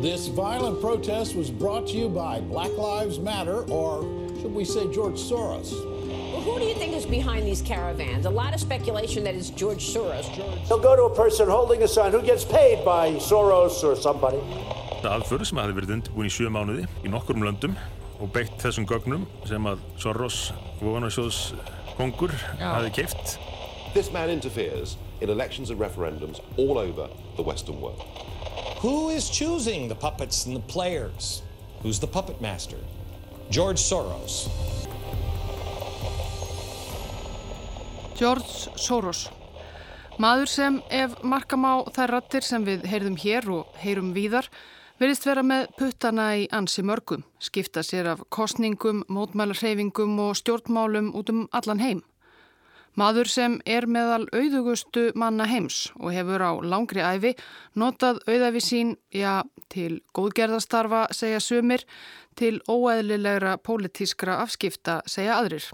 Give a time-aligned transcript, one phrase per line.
[0.00, 4.02] This violent protest was brought to you by Black Lives Matter, or
[4.40, 5.72] should we say George Soros?
[6.30, 8.24] Well, who do you think is behind these caravans?
[8.24, 10.28] A lot of speculation that it's George Soros.
[10.68, 14.38] They'll go to a person holding a sign who gets paid by Soros or somebody.
[15.02, 17.74] Aðför sem hafi verið undirbúin í sjö mánuði í nokkurum löndum
[18.22, 21.42] og beitt þessum gögnum sem að Soros voganasjóðs
[21.98, 23.34] kongur hafi keift.
[23.98, 28.17] This man interferes in elections and referendums all over the Western world.
[28.82, 31.42] Who is choosing the puppets and the players?
[31.82, 32.76] Who's the puppet master?
[33.50, 34.46] George Soros.
[38.14, 39.30] George Soros.
[40.16, 44.46] Maður sem ef markam á þær rattir sem við heyrðum hér og heyrum víðar
[45.02, 51.34] verðist vera með puttana í ansi mörgum, skipta sér af kostningum, mótmælarheyfingum og stjórnmálum út
[51.34, 52.04] um allan heim.
[52.98, 57.34] Maður sem er meðal auðugustu manna heims og hefur á langri æfi
[57.78, 61.84] notað auðafi sín, já, til góðgerðastarfa, segja sumir,
[62.38, 65.68] til óæðlilegra pólitískra afskipta, segja aðrir.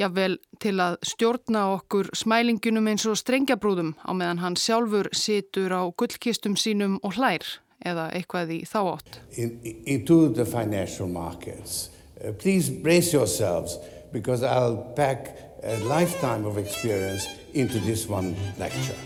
[0.00, 5.84] Jável til að stjórna okkur smælingunum eins og strengjabrúðum á meðan hann sjálfur situr á
[5.92, 7.44] gullkistum sínum og hlær
[7.84, 9.20] eða eitthvað í þá átt.
[9.36, 11.90] In, into the financial markets.
[12.16, 13.76] Uh, please brace yourselves
[14.12, 18.96] because I'll pack a lifetime of experience into this one lecture.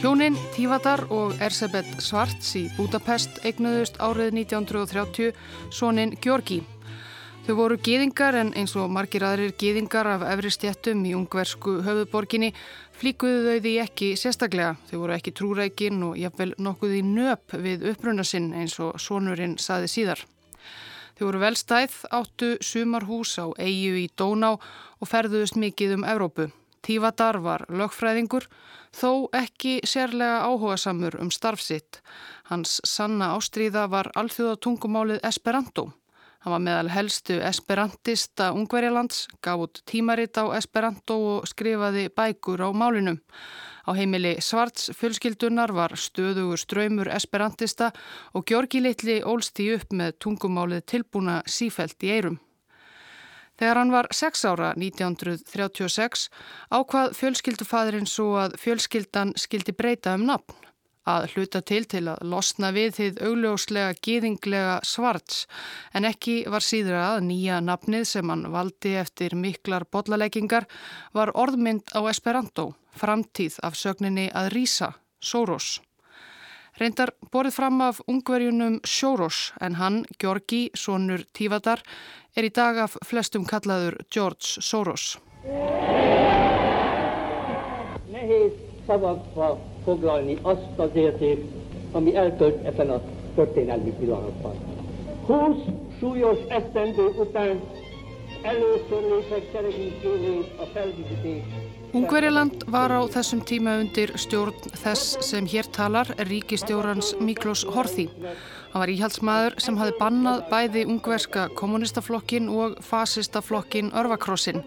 [0.00, 5.34] Hjónin Tívatar og Ersebet Svarts í Budapest eignuðust árið 1930
[5.72, 6.62] sónin Georgi.
[7.44, 12.52] Þau voru gýðingar en eins og margir aðrir gýðingar af efri stjættum í ungversku höfuborginni
[13.00, 14.74] flíkuðu þau því ekki sérstaklega.
[14.88, 19.56] Þau voru ekki trúrækin og jafnvel nokkuð í nöp við uppruna sinn eins og sonurinn
[19.60, 20.24] saði síðar.
[21.20, 26.46] Þau voru velstæð, áttu sumarhús á eigu í Dóná og ferðuðust mikið um Evrópu.
[26.80, 28.46] Tívatar var lögfræðingur,
[28.96, 32.00] þó ekki sérlega áhugasamur um starfsitt.
[32.48, 35.90] Hans sanna ástríða var alþjóða tungumálið Esperanto.
[36.40, 42.72] Hann var meðal helstu esperantista Ungverjalands, gaf út tímarit á Esperanto og skrifaði bækur á
[42.72, 43.18] málinu.
[43.88, 47.90] Á heimili Svarts fullskildunar var stöðugur ströymur esperantista
[48.34, 52.40] og Georgi Littli ólst í upp með tungumálið tilbúna sífælt í eirum.
[53.60, 56.30] Þegar hann var 6 ára 1936
[56.72, 60.56] ákvað fjölskyldufadurinn svo að fjölskyldan skildi breyta um nafn
[61.08, 65.46] að hluta til til að losna við þið augljóslega gýðinglega svarts
[65.96, 70.68] en ekki var síður að nýja nafnið sem hann valdi eftir miklar bollaleggingar
[71.16, 75.80] var orðmynd á Esperanto, framtíð af sögninni að rýsa, Soros.
[76.80, 81.82] Reyndar borið fram af ungverjunum Soros en hann, Georgi, sonur Tívatar,
[82.36, 85.18] er í dag af flestum kallaður George Soros.
[88.10, 88.52] Nehéz
[88.86, 91.42] szavakba foglalni azt az értést,
[91.92, 93.00] ami eltölt ebben a
[93.34, 94.56] történelmi pillanatban.
[95.26, 95.64] Húsz
[95.98, 97.60] súlyos esztendő után
[98.42, 101.69] először lépek kerekintélés a felvidítés.
[101.90, 108.06] Ungverjaland var á þessum tíma undir stjórn þess sem hér talar ríkistjórans Miklós Horthi.
[108.70, 114.62] Hann var íhaldsmaður sem hafi bannað bæði ungverska kommunistaflokkin og fasistaflokkin Örvakrossin.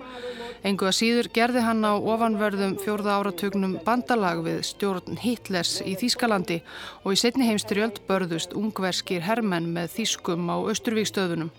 [0.68, 6.60] Engu að síður gerði hann á ofanverðum fjórða áratugnum bandalag við stjórn Hitlers í Þýskalandi
[7.06, 11.56] og í setni heimstyrjöld börðust ungverskir hermenn með þýskum á Östurvíkstöðunum.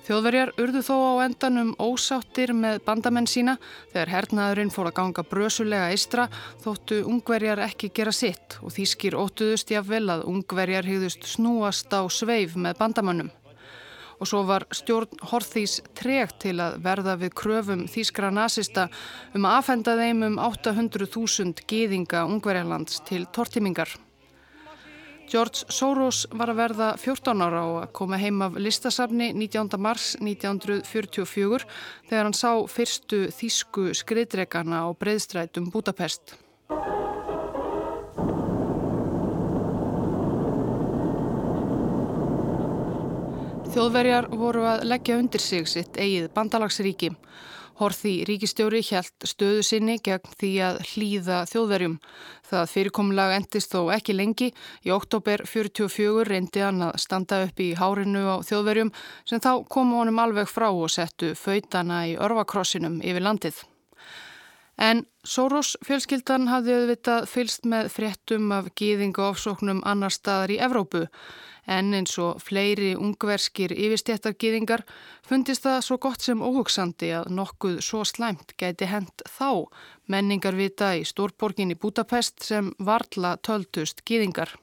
[0.00, 3.58] Þjóðverjar urðu þó á endanum ósáttir með bandamenn sína
[3.92, 6.24] þegar hernaðurinn fór að ganga brösulega eistra
[6.64, 12.56] þóttu ungverjar ekki gera sitt og þýskir óttuðust jáfnvel að ungverjar hegðust snúast á sveif
[12.56, 13.30] með bandamannum.
[14.20, 18.88] Og svo var stjórn Horþís tregt til að verða við kröfum þýskra nazista
[19.36, 23.92] um að afhenda þeim um 800.000 gýðinga ungverjarlands til tortimingar.
[25.30, 29.76] George Soros var að verða 14 ára og að koma heim af listasafni 19.
[29.78, 31.68] mars 1944
[32.08, 36.34] þegar hann sá fyrstu þýsku skriðdregana á breyðstrætum Budapest.
[43.70, 47.14] Þjóðverjar voru að leggja undir sig sitt eigið bandalagsríki.
[47.80, 51.94] Horði ríkistjóri hjælt stöðu sinni gegn því að hlýða þjóðverjum.
[52.50, 54.50] Það fyrirkomlag endist þó ekki lengi.
[54.84, 58.92] Í oktober 44 reyndi hann að standa upp í hárinu á þjóðverjum
[59.24, 63.64] sem þá komu honum alveg frá og settu fautana í örvakrossinum yfir landið.
[64.80, 71.06] En Soros fjölskyldan hafði auðvitað fylst með fréttum af gýðinga ofsóknum annar staðar í Evrópu
[71.70, 74.82] en eins og fleiri ungverskir yfirstjættargiðingar
[75.26, 79.70] fundist það svo gott sem óhugsandi að nokkuð svo slæmt gæti hent þá
[80.10, 84.56] menningarvita í stórborgin í Budapest sem varla töldust giðingar.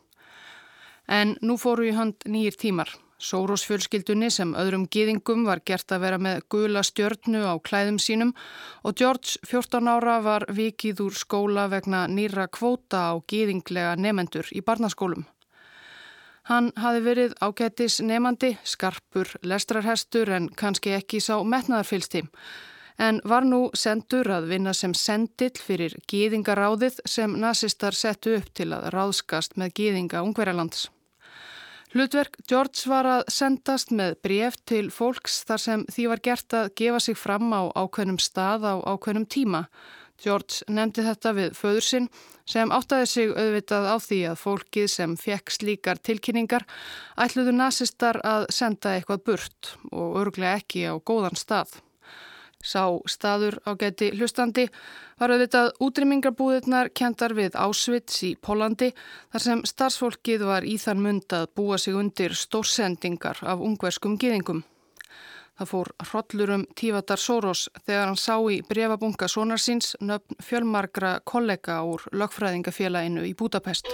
[1.08, 2.92] En nú fóru í hand nýjir tímar.
[3.18, 8.36] Sóros fjölskyldunni sem öðrum giðingum var gert að vera með gula stjörnu á klæðum sínum
[8.86, 14.62] og George 14 ára var vikið úr skóla vegna nýra kvóta á giðinglega nefendur í
[14.62, 15.26] barnaskólum.
[16.48, 22.22] Hann hafi verið ágættis nefandi, skarpur, lestrarhestur en kannski ekki sá metnaðarfylsti.
[23.04, 28.72] En var nú sendur að vinna sem sendill fyrir gýðingaráðið sem nazistar settu upp til
[28.74, 30.88] að ráðskast með gýðinga ungverjalands.
[31.92, 36.74] Hlutverk George var að sendast með bref til fólks þar sem því var gert að
[36.80, 39.66] gefa sig fram á ákveðnum stað á ákveðnum tíma.
[40.24, 42.08] George nefndi þetta við föður sinn
[42.48, 46.66] sem áttaði sig auðvitað á því að fólkið sem fekk slíkar tilkynningar
[47.26, 51.78] ætluðu nazistar að senda eitthvað burt og örglega ekki á góðan stað.
[52.64, 54.66] Sá staður á geti hlustandi
[55.22, 58.90] var auðvitað útrymmingarbúðirnar kendar við Ásvits í Pólandi
[59.32, 64.66] þar sem starfsfólkið var í þann mund að búa sig undir stórsendingar af ungverskum giðingum.
[65.58, 72.04] Það fór hrollurum Tívatar Soros þegar hann sá í brefabunga sonarsins nöfn fjölmargra kollega úr
[72.14, 73.90] lögfræðingafélaginu í Budapest.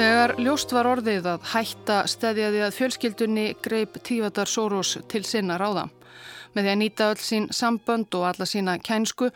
[0.00, 5.86] Þegar ljóst var orðið að hætta stedjaði að fjölskyldunni greip Tívatar Soros til sinna ráða.
[6.56, 9.30] Með því að nýta öll sín sambönd og alla sína kænsku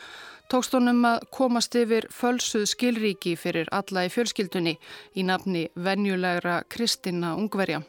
[0.51, 4.77] tókst honum að komast yfir fölsuð skilríki fyrir alla í fjölskyldunni
[5.15, 7.81] í nafni venjulegra Kristina Ungverja.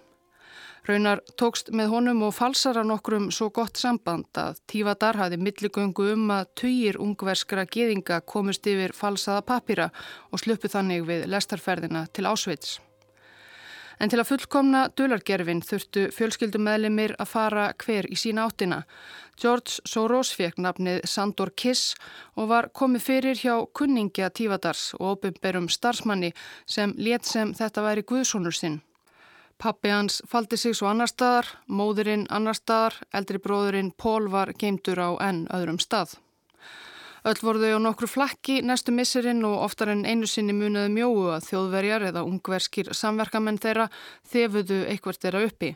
[0.87, 6.31] Raunar tókst með honum og falsara nokkrum svo gott samband að Tífadar hafi milligöngu um
[6.31, 9.91] að töyir ungverskra geðinga komist yfir falsaða papýra
[10.31, 12.77] og sluppu þannig við lestarferðina til Ásveits.
[13.99, 18.83] En til að fullkomna dulargerfin þurftu fjölskyldumæðlimir að fara hver í sína áttina.
[19.37, 21.95] George Soros fekk nafnið Sandor Kiss
[22.37, 26.33] og var komið fyrir hjá kunningja Tífadars og ofinberum starfsmanni
[26.67, 28.81] sem let sem þetta væri Guðsónur sinn.
[29.57, 35.01] Pappi hans faldi sig svo annar staðar, móðurinn annar staðar, eldri bróðurinn Pól var geimtur
[35.01, 36.19] á enn öðrum stað.
[37.27, 41.25] Öll voru þau á nokkru flakki næstu missurinn og oftar en einu sinni muniðu mjóu
[41.35, 43.89] að þjóðverjar eða ungverskir samverkamenn þeirra
[44.31, 45.73] þefuðu eitthvert þeirra uppi.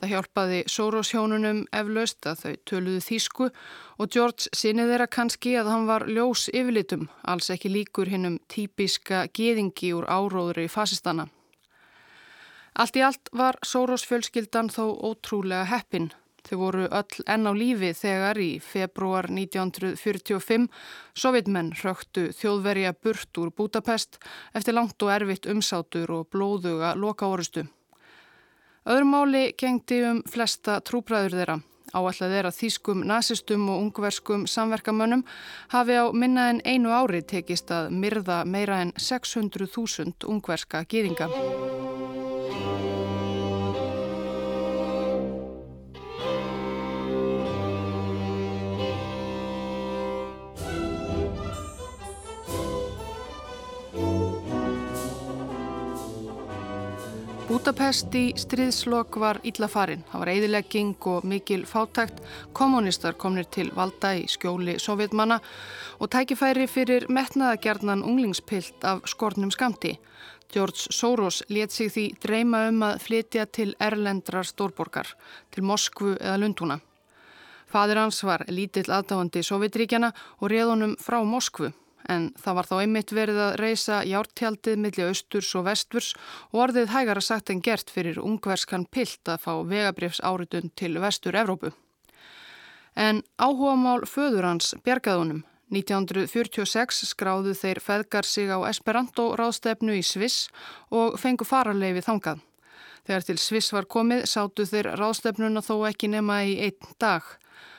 [0.00, 3.50] Það hjálpaði Soros hjónunum eflaust að þau töluðu þýsku
[4.00, 9.26] og George sinni þeirra kannski að hann var ljós yfirlitum, alls ekki líkur hinnum típiska
[9.36, 11.28] geðingi úr áróðri í fasistana.
[12.72, 16.14] Allt í allt var Soros fjölskyldan þó ótrúlega heppin.
[16.46, 20.68] Þau voru öll enn á lífi þegar í februar 1945
[21.18, 24.20] sovjetmenn röktu þjóðverja burt úr Budapest
[24.54, 27.66] eftir langt og erfitt umsátur og blóðuga loka orustu.
[28.86, 31.56] Öðrum máli gengdi um flesta trúbræður þeirra.
[31.94, 35.24] Áallega þeirra þýskum nazistum og ungverskum samverkamönnum
[35.74, 41.30] hafi á minna en einu ári tekist að myrða meira en 600.000 ungverska gýðinga.
[57.66, 60.04] Budapest í stríðslokk var illa farin.
[60.06, 62.20] Það var eðilegging og mikil fátækt.
[62.54, 65.40] Kommunistar komnir til valda í skjóli sovjetmanna
[65.98, 69.96] og tækifæri fyrir metnaðagjarnan unglingspilt af skornum skamti.
[70.54, 75.10] George Soros let sig því dreyma um að flytja til erlendrar stórborgar,
[75.50, 76.78] til Moskvu eða Lunduna.
[77.66, 81.72] Fadir hans var lítill aðdáandi Sovjetríkjana og réðunum frá Moskvu
[82.12, 86.12] en það var þá einmitt verið að reysa jártjaldið millir austurs og vestvurs
[86.52, 91.36] og orðið hægara sagt en gert fyrir ungverskan pilt að fá vegabrifs áritun til vestur
[91.36, 91.72] Evrópu.
[92.96, 95.44] En áhugamál föður hans bjargaðunum.
[95.74, 100.46] 1946 skráðu þeir feðgar sig á Esperanto ráðstefnu í Sviss
[100.94, 102.44] og fengu fararleifi þangað.
[103.06, 107.26] Þegar til Sviss var komið sátu þeir ráðstefnuna þó ekki nema í einn dag.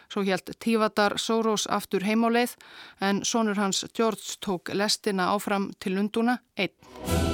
[0.08, 2.56] Svo helt Tívatar Sórós aftur heimáleið
[3.02, 7.26] en sonur hans George tók lestina áfram til Lunduna einn.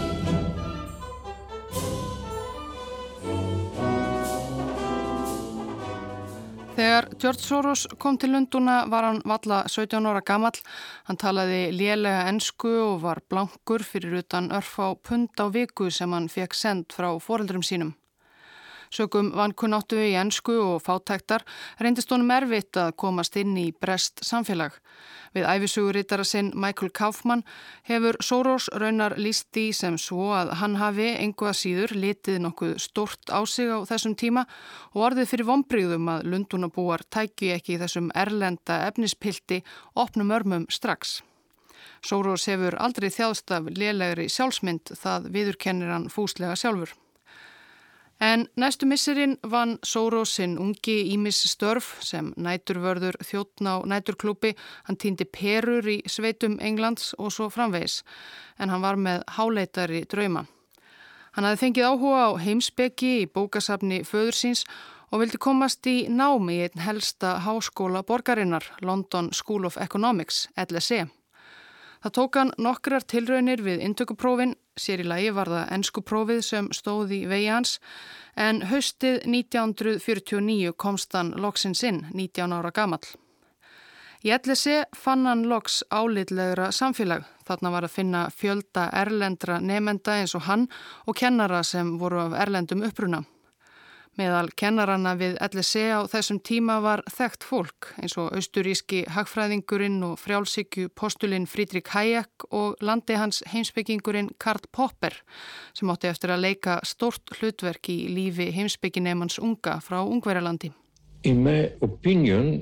[6.73, 10.57] Þegar George Soros kom til Lunduna var hann valla 17 ára gammal.
[11.05, 16.11] Hann talaði lélega ennsku og var blankur fyrir utan örf á pund á viku sem
[16.13, 17.93] hann fekk sendt frá foreldrum sínum.
[18.93, 21.41] Sökum vankunáttu í ennsku og fátæktar
[21.81, 24.75] reyndist honum erfitt að komast inn í brest samfélag.
[25.33, 27.41] Við æfisugurittara sinn Michael Kaufman
[27.89, 33.33] hefur Soros raunar líst í sem svo að hann hafi einhvað síður litið nokkuð stort
[33.33, 34.45] á sig á þessum tíma
[34.93, 39.63] og orðið fyrir vonbríðum að Lundunabúar tæki ekki þessum erlenda efnispilti
[39.97, 41.23] opnum örmum strax.
[42.05, 46.93] Soros hefur aldrei þjáðst af lélegri sjálfsmynd það viðurkennir hann fúslega sjálfur.
[48.21, 54.53] En næstu misserinn vann Sórosinn ungi Ímis Störf sem næturvörður þjóttn á næturklúpi.
[54.87, 58.03] Hann týndi perur í sveitum Englands og svo framvegis
[58.59, 60.45] en hann var með háleitari drauma.
[61.33, 64.63] Hann hafði fengið áhuga á heimsbyggi í bókasafni föðursins
[65.09, 71.07] og vildi komast í námi í einn helsta háskóla borgarinnar, London School of Economics, LSE.
[72.03, 77.21] Það tók hann nokkrar tilraunir við intökuprófin, sér í lagi var það ennskuprófið sem stóði
[77.23, 77.77] í vegi hans,
[78.35, 83.07] en haustið 1949 komst hann loksins inn, 19 ára gamall.
[84.23, 87.23] Í LSE fann hann loks álitlegra samfélag.
[87.47, 90.67] Þarna var að finna fjölda erlendra nefenda eins og hann
[91.07, 93.23] og kennara sem voru af erlendum uppruna.
[94.13, 100.19] Meðal kennaranna við LSE á þessum tíma var þekkt fólk eins og austuríski hagfræðingurinn og
[100.21, 105.17] frjálsíkju postulinn Frídrik Hayek og landi hans heimsbyggingurinn Karl Popper
[105.73, 110.69] sem átti eftir að leika stort hlutverk í lífi heimsbygginemans unga frá Ungverjalandi.
[111.23, 112.61] In my opinion,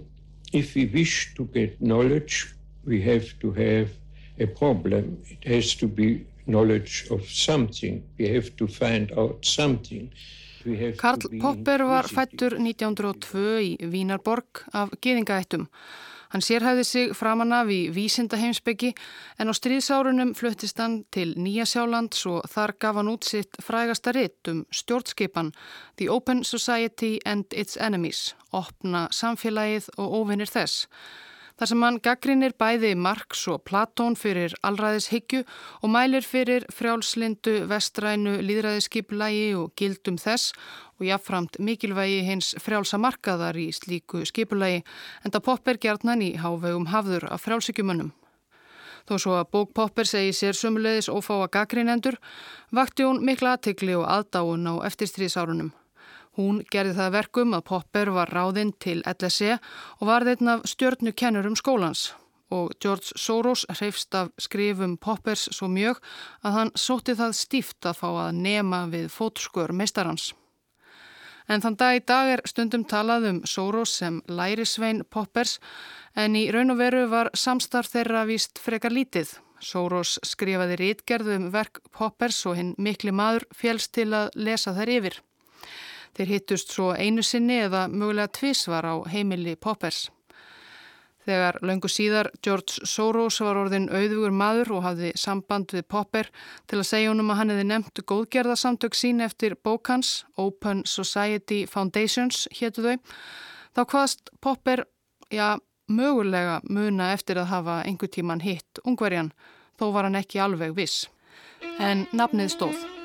[0.53, 2.55] if we wish to get knowledge,
[2.88, 3.91] we have to have
[4.39, 5.17] a problem.
[5.27, 8.03] It has to be knowledge of something.
[8.17, 10.13] We have to find out something.
[11.00, 15.68] Karl Popper var fættur 1902 í Vínarborg af geðingaættum.
[16.32, 18.94] Hann sérhæði sig framann af í vísindaheimsbyggi
[19.39, 24.48] en á stríðsárunum fluttist hann til Nýjasjálands og þar gaf hann út sitt frægasta ritt
[24.48, 25.51] um stjórnskipan
[26.00, 30.88] The Open Society and Its Enemies, opna samfélagið og óvinnir þess.
[31.60, 35.41] Þar sem hann gaggrinir bæði Marx og Platón fyrir allræðishyggju
[35.81, 40.55] og mælir fyrir frjálslindu, vestrænu, líðræðiskiplægi og gildum þess
[41.00, 44.81] og jáfnframt mikilvægi hins frjálsa markaðar í slíku skipulægi
[45.25, 48.13] en það Popper gjarnan í hávegum hafður af frjálsíkjumönnum.
[49.10, 52.20] Þó svo að bók Popper segi sér sumulegis ófáa gaggrinendur,
[52.72, 55.74] vakti hún mikla aðtikli og aðdáun á eftirstríðsárunum.
[56.41, 59.60] Hún gerði það verkum að Popper var ráðinn til LSE
[60.00, 62.07] og var þeinn af stjörnukennurum skólans
[62.51, 66.01] og George Soros hreifst af skrifum Poppers svo mjög
[66.41, 70.31] að hann sótti það stíft að fá að nema við fótskör meistarhans.
[71.48, 75.60] En þann dag í dag er stundum talað um Soros sem lærisvein Poppers
[76.15, 79.38] en í raun og veru var samstarf þeirra víst frekar lítið.
[79.62, 85.21] Soros skrifaði rítgerðum verk Poppers og hinn mikli maður félst til að lesa þær yfir.
[86.18, 90.10] Þeir hittust svo einu sinni eða mögulega tvísvar á heimili Poppers.
[91.22, 96.30] Þegar löngu síðar George Soros var orðin auðvugur maður og hafði samband við Popper
[96.70, 102.48] til að segja honum að hann hefði nefnt góðgerðarsamtök sín eftir bókans Open Society Foundations
[102.58, 102.96] héttu þau,
[103.77, 104.86] þá hvaðst Popper,
[105.30, 105.60] já,
[105.91, 109.30] mögulega muna eftir að hafa einhver tíman hitt ungverjan,
[109.77, 111.06] þó var hann ekki alveg viss.
[111.77, 113.00] En nafnið stóð.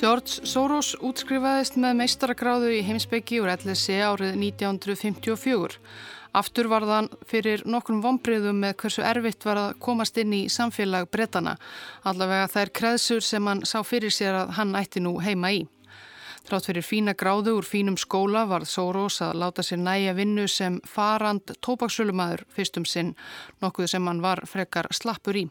[0.00, 5.76] George Soros útskrifaðist með meistaragráðu í heimsbyggi úr LSE árið 1954.
[6.40, 11.10] Aftur var þann fyrir nokkrum vonbriðum með hversu erfitt var að komast inn í samfélag
[11.12, 11.58] brettana,
[12.00, 15.62] allavega þær kreðsur sem hann sá fyrir sér að hann ætti nú heima í.
[16.48, 20.80] Trátt fyrir fína gráðu úr fínum skóla var Soros að láta sér næja vinnu sem
[20.88, 23.12] farand tópaksölumæður fyrstum sinn,
[23.60, 25.50] nokkuð sem hann var frekar slappur í.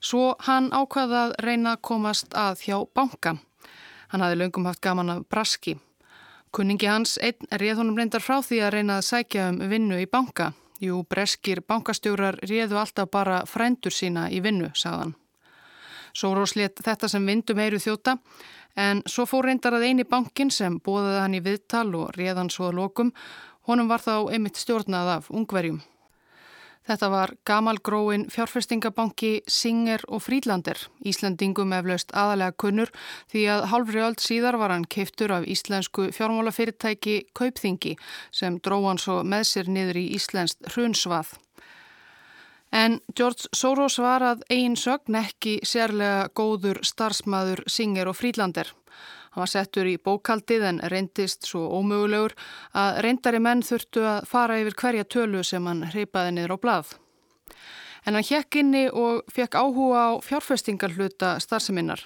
[0.00, 3.36] Svo hann ákvaða að reyna að komast að hjá banka.
[4.08, 5.76] Hann hafði löngum haft gaman af braski.
[6.54, 10.06] Kunningi hans einn réð honum reyndar frá því að reyna að sækja um vinnu í
[10.06, 10.52] banka.
[10.80, 15.16] Jú, breskir bankastjórar réðu alltaf bara frændur sína í vinnu, sagðan.
[16.14, 18.16] Sórós let þetta sem vindum eiru þjóta
[18.78, 22.50] en svo fór reyndar að eini bankin sem bóðaði hann í viðtal og réð hann
[22.54, 23.12] svo að lokum.
[23.68, 25.82] Honum var þá einmitt stjórnað af ungverjum.
[26.88, 32.88] Þetta var gamalgróin fjárfestingabanki Singer og Frídlander, Íslandingum eflaust aðalega kunnur
[33.28, 37.92] því að halvri öll síðar var hann keiftur af íslensku fjármálafyrirtæki Kaupþingi
[38.32, 41.34] sem dró hann svo með sér niður í íslenskt hrunsvað.
[42.72, 48.72] En George Soros var að eigin sögn ekki sérlega góður starfsmæður Singer og Frídlander.
[49.32, 52.34] Hann var settur í bókaldið en reyndist svo ómögulegur
[52.78, 56.92] að reyndari menn þurftu að fara yfir hverja tölu sem hann hreipaði niður á blað.
[58.06, 62.04] En hann hjekk inni og fekk áhuga á fjárfestingarhluta starfseminnar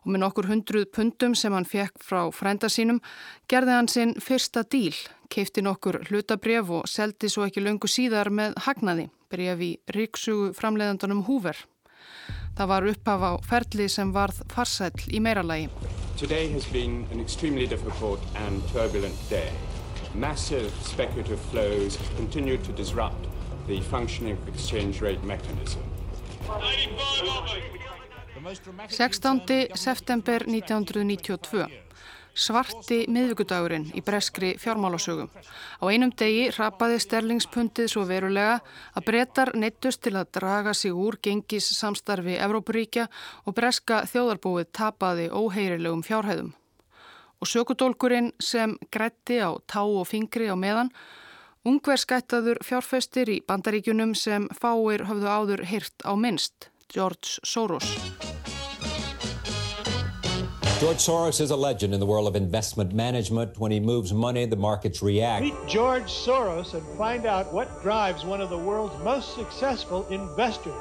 [0.00, 3.00] og með nokkur hundruð pundum sem hann fekk frá frænda sínum
[3.50, 4.94] gerði hann sinn fyrsta díl,
[5.28, 11.24] keipti nokkur hlutabref og seldi svo ekki löngu síðar með hagnaði bref í ríksugu framleiðandunum
[11.28, 11.58] Húver.
[12.58, 15.70] Það var upphaf á ferli sem varð farsæll í meiralagi.
[16.20, 19.50] Today has been an extremely difficult and turbulent day.
[20.14, 23.26] Massive speculative flows have continued to disrupt
[23.66, 25.82] the functioning exchange rate mechanism.
[28.90, 29.74] 16.
[29.74, 31.64] september 1992
[32.34, 35.28] svarti miðvíkudagurinn í breskri fjármálasögu.
[35.80, 38.60] Á einum degi rapaði sterlingspundið svo verulega
[38.94, 43.08] að brettar neittust til að draga sig úr gengis samstarfi Evrópuríkja
[43.44, 46.52] og breska þjóðarbúið tapaði óheyrilegum fjárhæðum.
[47.40, 50.92] Og sökudólkurinn sem grætti á tá og fingri á meðan,
[51.64, 57.96] ungverskættaður fjárfestir í bandaríkunum sem fáir höfðu áður hirt á minnst, George Soros.
[60.80, 63.58] George Soros is a legend in the world of investment management.
[63.58, 65.42] When he moves money, the markets react.
[65.42, 70.72] Meet George Soros and find out what drives one of the world's most successful investors.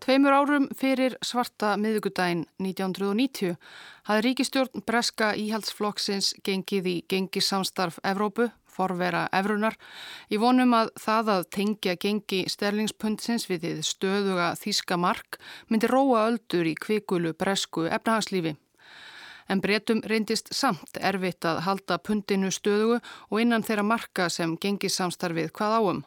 [0.00, 3.54] Tveimur árum fyrir svarta miðugudaginn 1990
[4.10, 9.76] hafði ríkistjórn Breska íhaldsflokksins gengið í gengisamstarf Evrópu forvera efrunar
[10.30, 16.28] í vonum að það að tengja gengi sterlingspundsins við þið stöðuga þíska mark myndi róa
[16.30, 18.54] öldur í kvikulu bresku efnahagslífi.
[19.48, 25.52] En breytum reyndist samt erfitt að halda pundinu stöðugu og innan þeirra marka sem gengisamstarfið
[25.56, 26.02] hvað áum.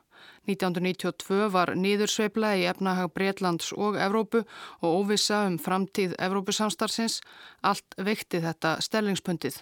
[0.49, 4.43] 1992 var nýðursveifla í efnahag Breitlands og Evrópu
[4.81, 7.19] og óvisa um framtíð Evrópusamstarfsins.
[7.61, 9.61] Allt vekti þetta stellingspundið.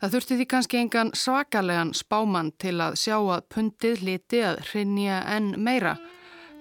[0.00, 5.20] Það þurfti því kannski engan svakalegan spáman til að sjá að pundið liti að hrinja
[5.36, 5.94] enn meira,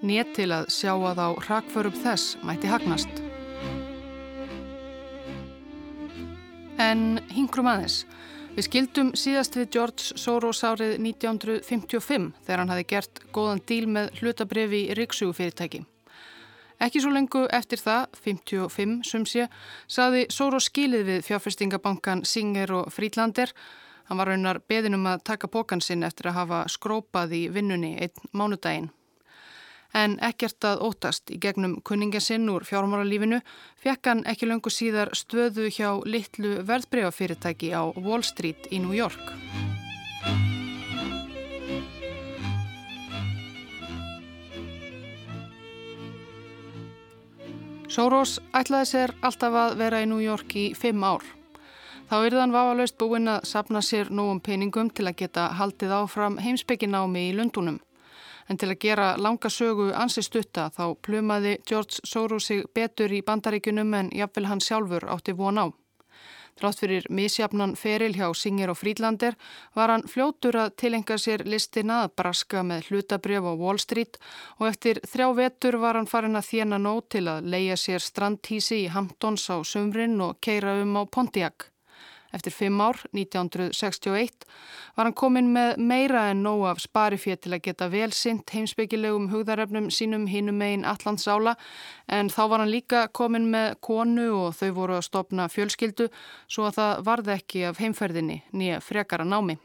[0.05, 3.23] nétt til að sjá að á rakförum þess mætti hagnast.
[6.81, 8.03] En hingrum aðeins.
[8.53, 14.13] Við skildum síðast við George Soros árið 1955 þegar hann hafi gert góðan díl með
[14.19, 15.81] hlutabrifi í ríksugufyrirtæki.
[16.83, 19.45] Ekki svo lengu eftir það, 55 sum sé,
[19.87, 23.53] saði Sóró skilið við fjárfestingabankan Singer og Frídlander.
[24.09, 28.27] Hann var raunar beðinum að taka bókan sinn eftir að hafa skrópað í vinnunni einn
[28.35, 28.89] mánudaginn.
[29.93, 33.39] En ekkert að ótast í gegnum kunningasinn úr fjármáralífinu
[33.79, 39.21] fekk hann ekki lengu síðar stöðu hjá litlu verðbreyfafyrirtæki á Wall Street í New York.
[47.93, 51.21] Soros ætlaði sér alltaf að vera í New York í fimm ár.
[52.09, 57.27] Þá yrðan vafalaust búinn að sapna sér nógum peningum til að geta haldið áfram heimsbygginámi
[57.27, 57.77] í Lundunum.
[58.49, 63.21] En til að gera langa sögu ansi stutta þá plumaði George Soros sig betur í
[63.21, 65.65] bandaríkunum en jafnvel hann sjálfur átti von á.
[66.59, 69.37] Trátt fyrir misjafnan feril hjá Singer og Frídlander
[69.73, 74.21] var hann fljótur að tilenga sér listina að braska með hlutabrjöf á Wall Street
[74.59, 78.83] og eftir þrjá vetur var hann farin að þjena nót til að leia sér strandtísi
[78.85, 81.72] í Hamptons á sömrin og keira um á Pontiac.
[82.33, 84.45] Eftir fimm ár, 1961,
[84.95, 89.27] var hann komin með meira en nóg af sparifér til að geta vel sint heimsbyggilegum
[89.29, 91.53] hugðarefnum sínum hinum megin Allandsála
[92.09, 96.09] en þá var hann líka komin með konu og þau voru að stopna fjölskyldu
[96.47, 99.59] svo að það varði ekki af heimferðinni nýja frekara námi.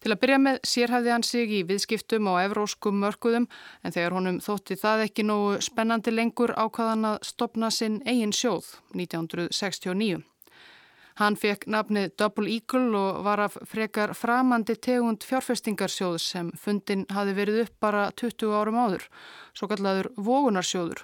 [0.00, 3.50] Til að byrja með sérhæfði hann sig í viðskiptum á evróskum mörguðum
[3.84, 8.78] en þegar honum þótti það ekki nógu spennandi lengur ákvaðan að stopna sinn eigin sjóð
[8.96, 10.22] 1969.
[11.20, 17.34] Hann fekk nafnið Double Eagle og var af frekar framandi tegund fjárfestingarsjóð sem fundin hafi
[17.36, 19.04] verið upp bara 20 árum áður,
[19.52, 21.02] svo kallaður vogunarsjóður.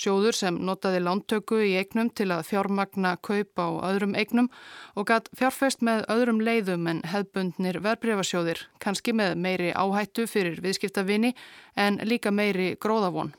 [0.00, 4.48] Sjóður sem notaði lántöku í eignum til að fjármagna kaup á öðrum eignum
[4.96, 11.34] og gatt fjárfest með öðrum leiðum en hefbundnir verbreyfasjóðir, kannski með meiri áhættu fyrir viðskiptavinni
[11.76, 13.34] en líka meiri gróðavon.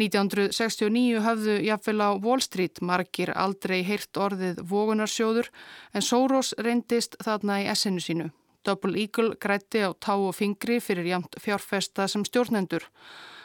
[0.00, 5.50] 1969 hafðu jafnvel á Wall Street margir aldrei heyrt orðið vogunarsjóður
[5.94, 8.30] en Soros reyndist þarna í essinu sínu.
[8.64, 12.88] Double Eagle grætti á tá og fingri fyrir jamt fjárfesta sem stjórnendur.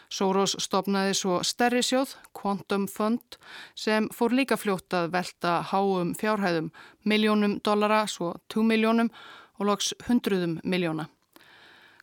[0.09, 3.37] Soros stopnaði svo stærri sjóð, Quantum Fund,
[3.77, 6.71] sem fór líka fljótt að velta háum fjárhæðum,
[7.05, 9.13] miljónum dollara, svo 2 miljónum
[9.59, 11.11] og loks hundruðum miljóna.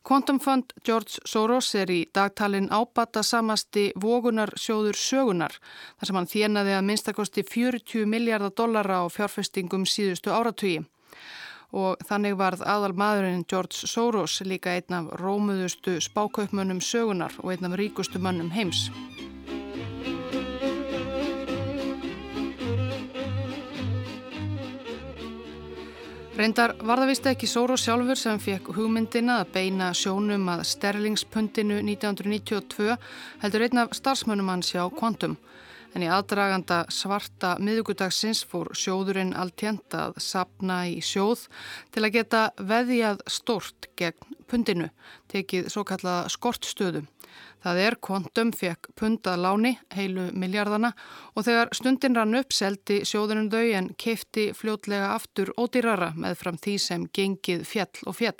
[0.07, 6.29] Quantum Fund George Soros er í dagtalinn ábata samasti vogunar sjóður sögunar þar sem hann
[6.31, 10.79] þjenaði að minnstakosti 40 miljardar dollara á fjárfestingum síðustu áratugi.
[11.75, 17.67] Og þannig varð aðal maðurinn George Soros líka einn af rómuðustu spákaupmönnum sögunar og einn
[17.67, 18.87] af ríkustu mönnum heims.
[26.37, 31.79] Reyndar var það vist ekki Sóró sjálfur sem fekk hugmyndina að beina sjónum að sterlingspundinu
[31.81, 32.93] 1992
[33.41, 35.33] heldur einn af starfsmönnum hans hjá Quantum.
[35.97, 41.47] En í aðdraganda svarta miðugudagsins fór sjóðurinn alltjent að sapna í sjóð
[41.89, 44.91] til að geta veðjað stort gegn pundinu,
[45.33, 47.07] tekið svo kallaða skortstöðu.
[47.63, 50.93] Það er Quantum fekk pundað láni, heilu miljardana
[51.35, 56.61] og þegar stundin rann upp seldi sjóðunum þau en keifti fljótlega aftur ódýrara með fram
[56.61, 58.39] því sem gengið fjall og fjall.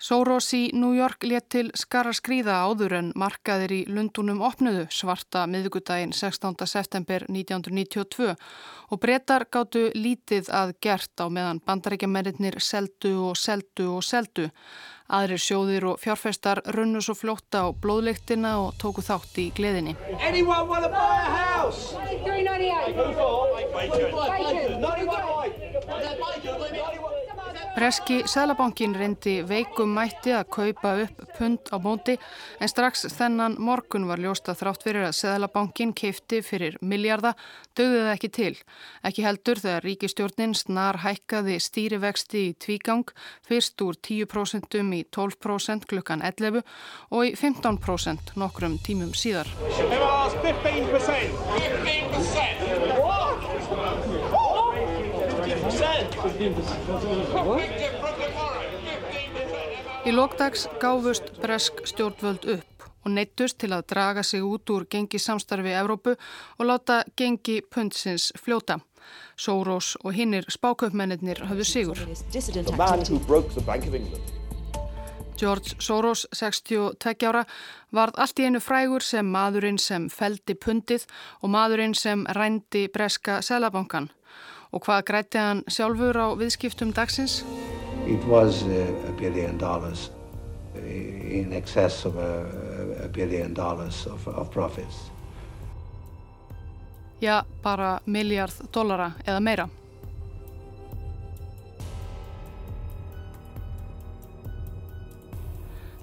[0.00, 5.42] Soros í New York let til skara skrýða áður en markaðir í Lundunum opnuðu svarta
[5.44, 6.56] miðugudaginn 16.
[6.64, 14.00] september 1992 og brettar gáttu lítið að gert á meðan bandarækjamennir seldu og seldu og
[14.00, 14.48] seldu.
[15.12, 19.98] Aðrir sjóðir og fjárfestar runnu svo fljótta á blóðleiktina og tóku þátt í gleðinni.
[27.74, 32.16] Breski Sælabankin reyndi veikum mætti að kaupa upp pund á móti
[32.58, 37.36] en strax þennan morgun var ljósta þrátt fyrir að Sælabankin keifti fyrir miljarda,
[37.78, 38.50] dögði það ekki til.
[39.06, 43.14] Ekki heldur þegar ríkistjórnin snar hækkaði stýrivexti í tvígang,
[43.46, 46.64] fyrst úr 10% í 12% klukkan 11
[47.14, 49.46] og í 15% nokkrum tímum síðar.
[56.40, 56.48] Í
[60.16, 65.76] lókdags gáfust bresk stjórnvöld upp og neittust til að draga sig út úr gengi samstarfi
[65.76, 66.16] Evrópu
[66.56, 68.80] og láta gengi pundsins fljóta.
[69.36, 71.98] Sórós og hinnir spáköpmennir hafðu sigur.
[75.40, 77.44] George Soros, 62 ára,
[77.92, 81.04] varð allt í einu frægur sem maðurinn sem feldi pundið
[81.40, 84.10] og maðurinn sem rændi breska selabankan.
[84.72, 87.40] Og hvað grætti hann sjálfur á viðskiptum dagsins?
[88.06, 90.10] It was a billion dollars,
[90.74, 92.46] in excess of a,
[93.04, 95.10] a billion dollars of, of profits.
[97.20, 99.68] Já, bara miljard dollara eða meira.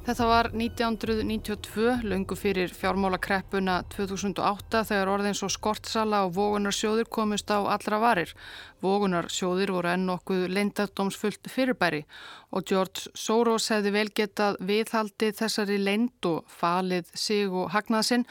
[0.07, 7.59] Þetta var 1992, lungu fyrir fjármálakreppuna 2008 þegar orðin svo skortsala og vogunarsjóður komist á
[7.59, 8.31] allra varir.
[8.79, 12.05] Vogunarsjóðir voru enn okkuð leindardómsfullt fyrirbæri
[12.55, 18.25] og George Soros hefði vel getað viðhaldið þessari leind og falið sig og hagnað sinn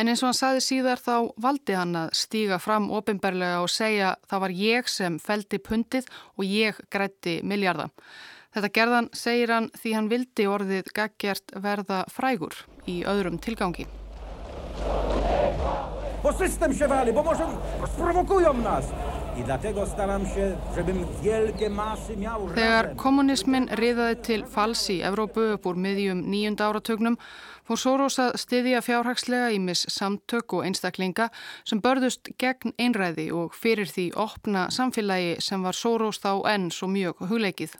[0.00, 4.16] en eins og hann saði síðar þá valdi hann að stíga fram ofinberlega og segja
[4.32, 7.92] það var ég sem feldi pundið og ég grætti miljarda.
[8.54, 12.56] Þetta gerðan segir hann því hann vildi orðið gaggjart verða frægur
[12.88, 13.86] í öðrum tilgangi.
[16.22, 17.46] Bo system się wali, bo może
[17.94, 18.86] sprowokują nas.
[22.54, 27.18] Þegar kommunismin riðaði til fals í Evrópu upp úr miðjum nýjunda áratögnum
[27.68, 31.30] fór Soros að styðja fjárhagslega í mis samtök og einstaklinga
[31.62, 36.90] sem börðust gegn einræði og fyrir því opna samfélagi sem var Soros þá enn svo
[36.90, 37.78] mjög hugleikið.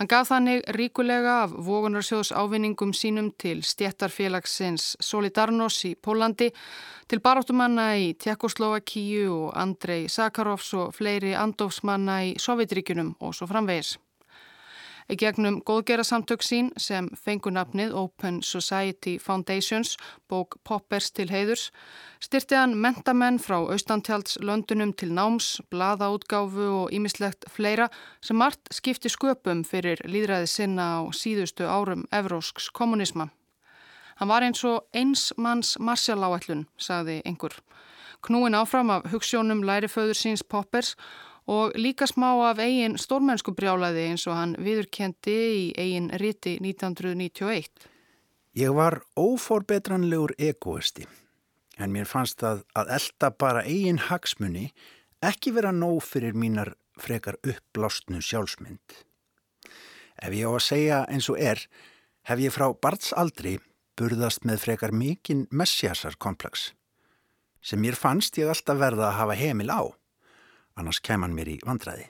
[0.00, 6.48] Hann gaf þannig ríkulega af vogunarsjóðs ávinningum sínum til stjættarfélagsins Solidarnos í Pólandi,
[7.04, 13.98] til baráttumanna í Tjekkoslovakíu og Andrei Sakarovs og fleiri andofsmanna í Sovjetríkunum og svo framvegis.
[15.10, 19.96] Í gegnum góðgera samtök sín sem fengur nafnið Open Society Foundations,
[20.30, 21.64] bók Poppers til heiðurs,
[22.22, 27.88] styrti hann mentamenn frá austantjalds löndunum til náms, blaðaútgáfu og ímislegt fleira
[28.22, 33.32] sem margt skipti sköpum fyrir líðræði sinna á síðustu árum evrósks kommunisma.
[34.22, 37.58] Hann var eins og eins manns marsjaláætlun, sagði einhver.
[38.22, 40.94] Knúin áfram af hugssjónum læriföður síns Poppers
[41.50, 47.88] og líka smá af eigin stórmennsku brjálaði eins og hann viðurkendi í eigin riti 1991.
[48.54, 51.08] Ég var óforbetranlegur egoisti
[51.80, 54.68] en mér fannst það að elda bara eigin hagsmunni
[55.26, 58.98] ekki vera nóg fyrir mínar frekar uppblásnu sjálfsmynd.
[60.20, 61.64] Ef ég á að segja eins og er,
[62.28, 63.58] hef ég frá bartsaldri
[63.98, 66.70] burðast með frekar mikinn messiasarkomplex
[67.60, 69.82] sem mér fannst ég alltaf verða að hafa heimil á
[70.80, 72.08] annars kæman mér í vandræði.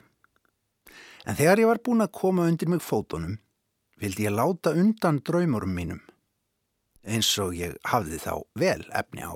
[1.27, 3.37] En þegar ég var búin að koma undir mig fótonum,
[4.01, 6.01] vildi ég láta undan draumurum mínum
[7.03, 9.33] eins og ég hafði þá vel efni á.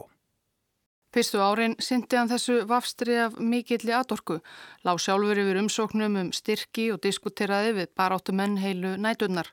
[1.15, 4.41] Fyrstu árin syndi hann þessu vafstri af mikilli aðorku,
[4.83, 9.47] lág sjálfur yfir umsóknum um styrki og diskuteraði við baráttu menn heilu nætunnar.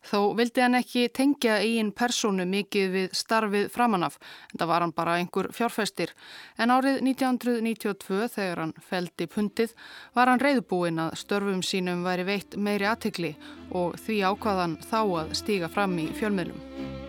[0.00, 4.16] Þó vildi hann ekki tengja eigin personu mikið við starfið framanaf,
[4.50, 6.14] en það var hann bara einhver fjárfæstir.
[6.56, 9.76] En árið 1992 þegar hann feldi pundið
[10.16, 13.34] var hann reyðbúinn að störfum sínum væri veitt meiri aðtikli
[13.76, 17.08] og því ákvaðan þá að stíga fram í fjölmiðlum.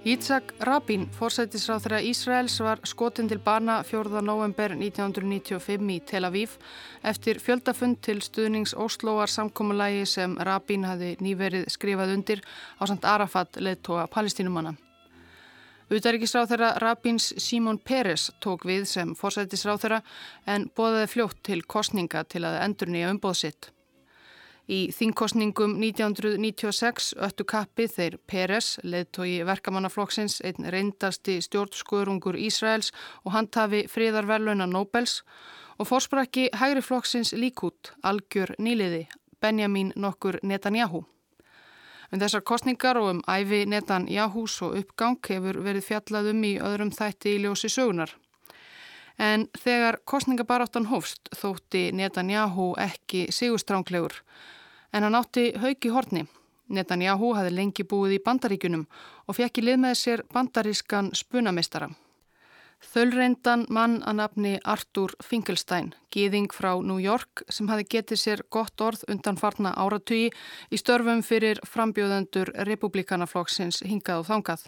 [0.00, 4.22] Ítzak Rabin, fórsættisráð þeirra Ísraels, var skotin til bana 4.
[4.24, 6.54] november 1995 í Tel Aviv
[7.04, 12.40] eftir fjöldafund til stuðnings Óslóar samkómulagi sem Rabin hafi nýverið skrifað undir
[12.80, 14.72] á samt Arafat leðtóa palestínumanna.
[15.92, 20.00] Utaríkisráð þeirra Rabins Simon Peres tók við sem fórsættisráð þeirra
[20.48, 23.68] en bóðaði fljótt til kostninga til að endur nýja umbóðsitt.
[24.70, 32.92] Í þingkostningum 1996 öttu kappi þeir Peres, leðtogi verkamannaflokksins, einn reyndasti stjórnskurungur Ísraels
[33.24, 35.24] og handhafi friðarverlauna Nobels
[35.74, 39.08] og fórsprakki hægri flokksins líkút, algjör nýliði,
[39.42, 41.02] Benjamin nokkur Netanyahu.
[42.12, 46.94] Um þessar kostningar og um æfi Netanyahus og uppgang hefur verið fjallað um í öðrum
[46.94, 48.14] þætti í ljósi sögunar.
[49.18, 54.22] En þegar kostningabaráttan hófst þótti Netanyahu ekki sigurstránglegur
[54.92, 56.26] en hann átti haugi horni.
[56.70, 58.86] Netanyahu hafði lengi búið í bandaríkunum
[59.26, 61.90] og fekk í lið með sér bandarískan spunameistara.
[62.80, 68.80] Þölreindan mann að nafni Artur Finkelstein, gýðing frá New York sem hafi getið sér gott
[68.80, 70.30] orð undan farna áratugi
[70.72, 74.64] í störfum fyrir frambjóðendur republikanaflokksins hingað og þangað.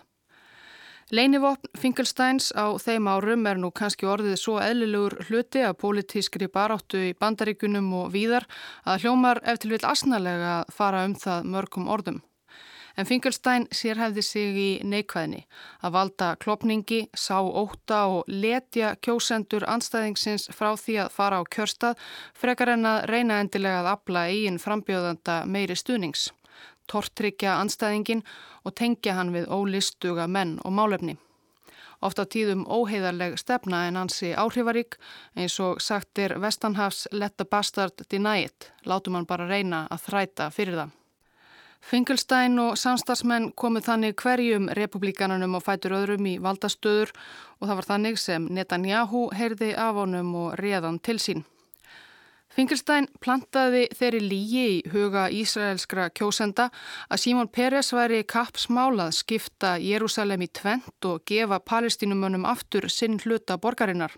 [1.13, 7.03] Leinivopn Finkelsteins á þeim árum er nú kannski orðið svo eðlilegur hluti að pólitískri baráttu
[7.11, 8.47] í bandaríkunum og víðar
[8.89, 12.23] að hljómar eftir vil asnalega að fara um það mörgum orðum.
[12.97, 15.45] En Finkelstein sérhæfði sig í neikvæðni
[15.85, 22.01] að valda klopningi, sá óta og letja kjósendur anstæðingsins frá því að fara á kjörstað
[22.33, 26.31] frekar en að reyna endilega að abla eigin frambjóðanda meiri stuðnings
[26.91, 28.25] tortryggja anstæðingin
[28.65, 31.19] og tengja hann við ólistuga menn og málefni.
[32.03, 34.97] Ofta tíðum óheiðarleg stefna en hansi áhrifarík
[35.39, 40.09] eins og sagt er Vestanhafs let the bastard deny it, látum hann bara reyna að
[40.09, 40.99] þræta fyrir það.
[41.83, 47.11] Finkelstein og samstagsmenn komuð þannig hverjum republikanunum og fætur öðrum í valdastöður
[47.59, 51.43] og það var þannig sem Netanyahu heyrði af honum og réðan til sín.
[52.53, 56.67] Finkelstein plantaði þeirri lígi í huga Ísraelskra kjósenda
[57.09, 63.57] að Símón Peres væri kapsmálað skipta Jérúsalem í tvent og gefa palestínumönnum aftur sinn hluta
[63.57, 64.13] borgarinnar.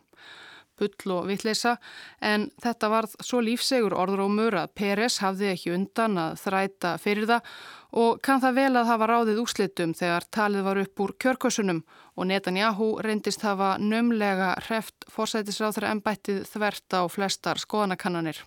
[0.75, 1.77] Bull og vittleisa
[2.19, 7.53] en þetta varð svo lífsegur orðrómur að Peres hafði ekki undan að þræta fyrir það
[8.03, 12.04] og kann það vel að hafa ráðið úslitum þegar talið var upp úr kjörkosunum og
[12.23, 18.39] Netanyahu reyndist hafa nömlega hreft fórsætisráþra ennbættið þvert á flestar skoðanakannanir.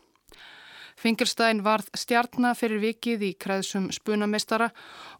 [0.97, 4.71] Fingerstein varð stjarnar fyrir vikið í kreðsum spunameistara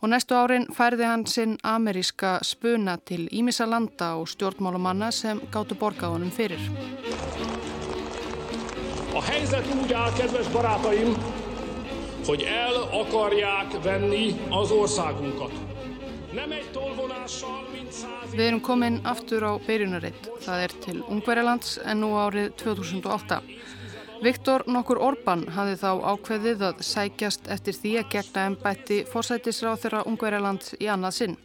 [0.01, 5.77] og næstu árin færði hann sinn ameríska spuna til Ímisa landa og stjórnmálumanna sem gáttu
[5.77, 6.63] borgáðunum fyrir.
[9.13, 11.13] A helyzet úgy áll, kedves barátaim,
[12.25, 15.76] hogy el akarják venni az országunkat.
[18.31, 20.29] Við erum komin aftur á byrjunaritt.
[20.45, 23.39] Það er til Ungverjalands en nú árið 2008.
[24.21, 30.05] Viktor nokkur Orban hafði þá ákveðið að sækjast eftir því að gegna ennbætti fórsættisráð þeirra
[30.09, 31.35] Ungverjaland í annað sinn.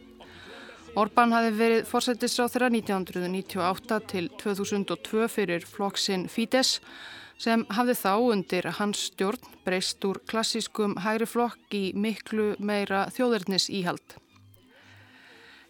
[0.93, 6.79] Orban hafði verið fórsættisráð þeirra 1998 til 2002 fyrir flokksinn Fidesz
[7.41, 13.71] sem hafði þá undir hans stjórn breyst úr klassískum hægri flokk í miklu meira þjóðurnis
[13.73, 14.22] íhald.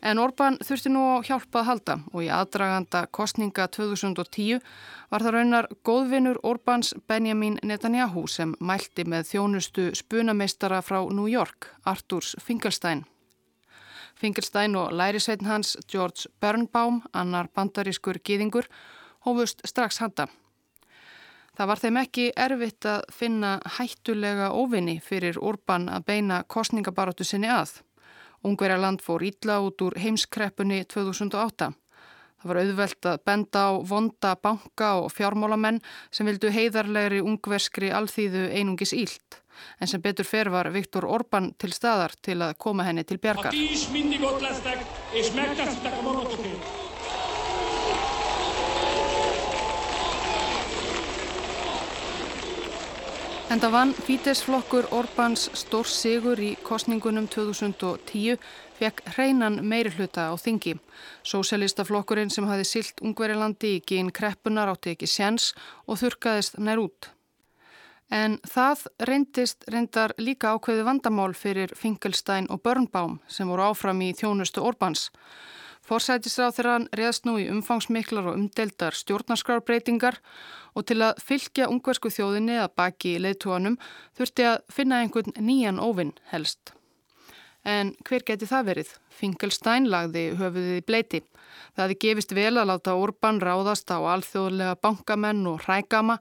[0.04, 4.60] En Orban þurfti nú á hjálpa að halda og í aðdraganda kostninga 2010
[5.13, 11.70] var það raunar góðvinnur Orbans Benjamin Netanyahu sem mælti með þjónustu spunameistara frá New York,
[11.88, 13.06] Arturs Finkelstein.
[14.20, 18.68] Finkelstein og lærisveitin hans George Birnbaum, annar bandarískur gýðingur,
[19.24, 20.28] hófust strax handa.
[21.56, 27.48] Það var þeim ekki erfitt að finna hættulega óvinni fyrir Orban að beina kostningabaróttu sinni
[27.48, 27.80] að.
[28.44, 31.72] Ungverjarland fór ítla út úr heimskreppunni 2008.
[32.44, 35.80] Það var auðvelt að benda á vonda banka og fjármálamenn
[36.12, 39.40] sem vildu heiðarlegri ungverskri alþýðu einungis ílt.
[39.80, 43.56] En sem betur fer var Viktor Orbán til staðar til að koma henni til bjargar.
[53.52, 58.40] Enda vann Fítesflokkur Orbáns stór sigur í kostningunum 2010
[58.80, 60.78] fekk hreinan meiri hluta á þingi.
[61.28, 65.52] Sósélistaflokkurinn sem hafi silt ungverilandi í gín kreppunar átti ekki sjens
[65.88, 67.10] og þurkaðist nær út.
[68.12, 74.14] En það reyndist reyndar líka ákveði vandamál fyrir Finkelstein og Börnbaum sem voru áfram í
[74.16, 75.10] þjónustu Orbáns.
[75.84, 82.58] Forsætisráð þeirra reðst nú í umfangsmiklar og umdeldar stjórnarskrárbreytingar og til að fylgja ungversku þjóðinni
[82.58, 83.78] að baki í leittóanum
[84.18, 86.74] þurfti að finna einhvern nýjan óvinn helst.
[87.64, 88.90] En hver geti það verið?
[89.14, 91.22] Finkelstein lagði höfuðið í bleiti.
[91.76, 96.18] Það hefði gefist vel að láta Orban ráðast á alþjóðlega bankamenn og hrækama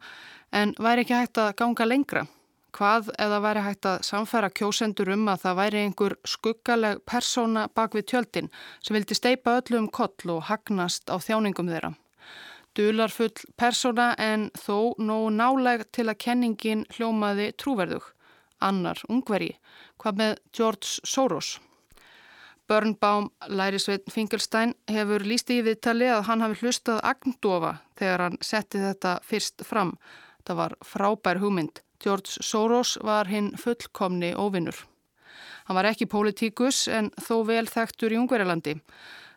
[0.52, 2.26] en væri ekki hægt að ganga lengra.
[2.72, 7.96] Hvað eða væri hægt að samfæra kjósendur um að það væri einhver skuggaleg persóna bak
[7.98, 11.92] við tjöldin sem vildi steipa öllu um koll og hagnast á þjáningum þeirra.
[12.72, 18.06] Dularfull persóna en þó nógu náleg til að kenningin hljómaði trúverðug.
[18.64, 19.50] Annar ungveri.
[20.00, 21.58] Hvað með George Soros?
[22.70, 28.80] Börnbaum Lærisveit Finkelstein hefur líst í viðtali að hann hafi hlustað agndofa þegar hann setti
[28.80, 29.92] þetta fyrst fram.
[30.46, 31.82] Það var frábær hugmynd.
[32.00, 34.78] George Soros var hinn fullkomni óvinnur.
[35.66, 38.78] Hann var ekki pólitíkus en þó vel þekktur í Ungverilandi.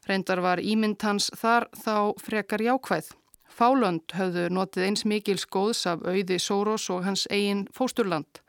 [0.07, 3.11] Reyndar var ímynd hans þar þá frekar jákvæð.
[3.55, 8.41] Fálönd höfðu notið eins mikil skóðs af auði Soros og hans eigin fósturland.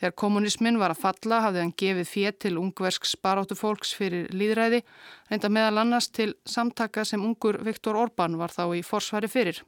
[0.00, 4.80] Þegar kommunismin var að falla hafði hann gefið fétt til ungversk sparáttu fólks fyrir líðræði,
[5.28, 9.60] reynda meðal annars til samtaka sem ungur Viktor Orbán var þá í forsvari fyrir.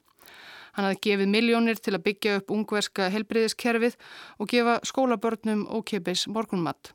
[0.72, 3.98] Hann hafði gefið miljónir til að byggja upp ungverska helbriðiskerfið
[4.38, 6.94] og gefa skólabörnum ókeipis morgunmatt.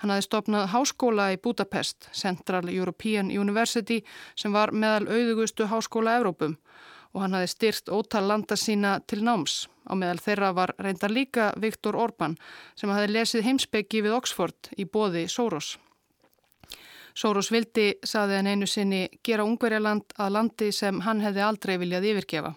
[0.00, 4.00] Hann hafði stopnað háskóla í Budapest, Central European University,
[4.32, 6.56] sem var meðal auðugustu háskóla Evrópum
[7.14, 9.68] og hann hafði styrt ótal landa sína til náms.
[9.86, 12.36] Á meðal þeirra var reyndar líka Viktor Orbán
[12.74, 15.76] sem hafði lesið heimsbyggi við Oxford í bóði Soros.
[17.14, 22.08] Soros vildi, saði hann einu sinni, gera Ungverjaland að landi sem hann hefði aldrei viljað
[22.10, 22.54] yfirgefa.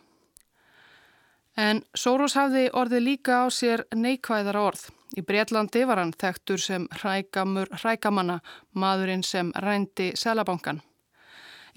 [1.58, 4.88] En Soros hafði orðið líka á sér neikvæðara orð.
[5.18, 8.42] Í Breitlandi var hann þekktur sem hrækamur hrækamanna,
[8.74, 10.82] maðurinn sem rændi selabankan.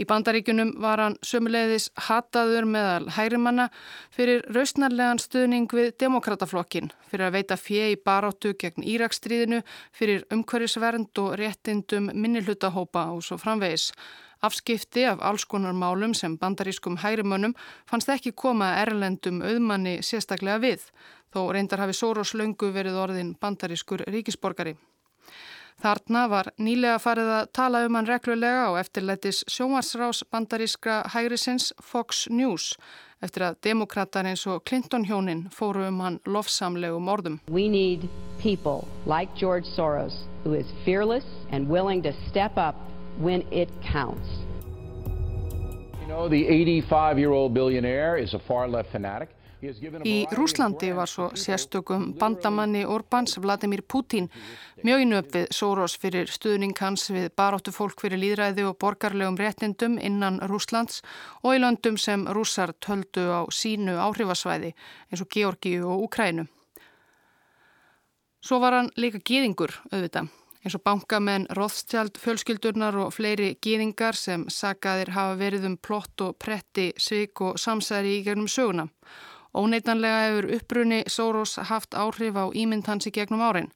[0.01, 3.67] Í bandaríkunum var hann sömuleiðis hataður meðal hærimanna
[4.15, 9.61] fyrir rausnarlegan stuðning við demokrataflokkin, fyrir að veita fjei baróttu gegn Írakstríðinu,
[9.93, 13.91] fyrir umhverjusvernd og réttindum minnilhutahópa og svo framvegis.
[14.41, 17.53] Afskipti af alls konar málum sem bandarískum hægrimönnum
[17.91, 20.87] fannst ekki koma erlendum auðmanni sérstaklega við,
[21.29, 24.79] þó reyndar hafi Soros löngu verið orðin bandarískur ríkisborgari.
[25.81, 32.27] Þarna var nýlega farið að tala um hann reglulega á eftirlætis sjómarsrás bandarískra hægrisins Fox
[32.29, 32.75] News
[33.25, 37.41] eftir að demokrater eins og Clinton hjónin fóru um hann lofsamlegum orðum.
[37.49, 38.09] We need
[38.43, 42.77] people like George Soros who is fearless and willing to step up
[43.19, 44.29] when it counts.
[46.03, 49.31] You know, the 85-year-old billionaire is a far-left fanatic.
[49.61, 54.31] Í Rúslandi var svo sérstökum bandamanni Orbáns Vladimir Putin
[54.81, 59.99] mjöginu upp við Soros fyrir stuðning hans við baróttu fólk fyrir líðræði og borgarlegum réttindum
[60.01, 61.03] innan Rúslands
[61.43, 66.47] og í löndum sem rússar töldu á sínu áhrifasvæði eins og Georgíu og Ukrænu.
[68.41, 70.33] Svo var hann líka gýðingur auðvitað
[70.65, 76.37] eins og bankamenn, Rothschild, fjölskyldurnar og fleiri gýðingar sem sagaðir hafa verið um plott og
[76.41, 78.89] pretti, svik og samsæri í gegnum söguna.
[79.57, 83.71] Óneitanlega hefur uppbrunni Soros haft áhrif á ímynd hans í gegnum árin.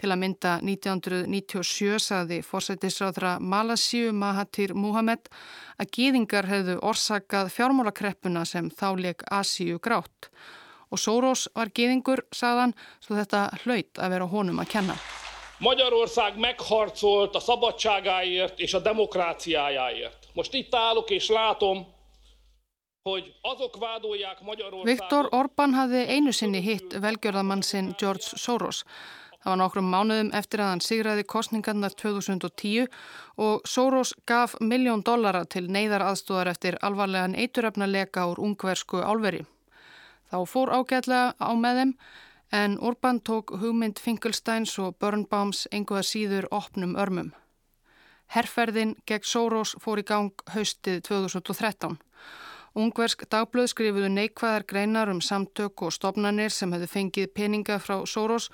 [0.00, 5.28] Til að mynda 1997 saði fórsættisráðra Malasíu Mahathir Muhammed
[5.76, 10.30] að gýðingar hefðu orsakað fjármálakreppuna sem þáleik Asíu grátt.
[10.90, 12.72] Og Soros var gýðingur, saðan,
[13.04, 14.96] svo þetta hlaut að vera honum að kenna.
[15.60, 20.18] Magyarország megharcolt a szabadságáért és a demokráciájáért.
[20.32, 21.86] Most itt állok és látom,
[24.84, 28.82] Viktor Orbán hafði einu sinni hitt velgjörðamann sinn George Soros.
[29.40, 32.90] Það var nokkrum mánuðum eftir að hann sigraði kostningarnar 2010
[33.40, 39.46] og Soros gaf miljón dollara til neyðar aðstóðar eftir alvarlegan eituröfnarleika úr ungversku álveri.
[40.28, 41.94] Þá fór ágætlega á með þeim
[42.60, 47.32] en Orbán tók hugmynd Finkelsteins og Börnbaums enguða síður opnum örmum.
[48.36, 51.96] Herrferðin gegn Soros fór í gang haustið 2013.
[52.78, 58.50] Ungversk dagblöð skrifuðu neikvæðar greinar um samtök og stopnarnir sem hefðu fengið peninga frá Soros.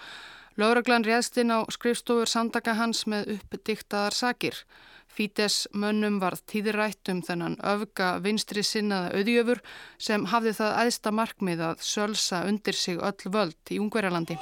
[0.56, 4.62] Lauraglan réðst inn á skrifstofur samtaka hans með uppdiktaðar sakir.
[5.06, 9.62] Fítes mönnum varð tíðirætt um þennan öfga vinstri sinnaða auðjöfur
[10.08, 14.40] sem hafði það aðsta markmið að sölsa undir sig öll völd í Ungverjalandi.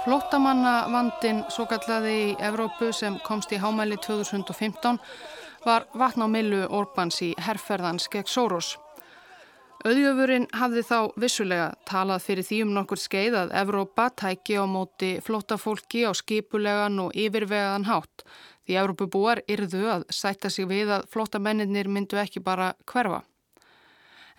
[0.00, 4.96] Flóttamanna vandin svo kallaði í Evrópu sem komst í hámæli 2015
[5.66, 8.78] var vatn á millu Orbáns í herrferðans gegn Soros.
[9.84, 15.10] Auðjöfurinn hafði þá vissulega talað fyrir því um nokkur skeið að Evrópa tæki á móti
[15.24, 18.24] flótafólki á skipulegan og yfirvegaðan hátt
[18.64, 23.20] því Evrópubúar yrðu að sætta sig við að flótamennir myndu ekki bara hverfa.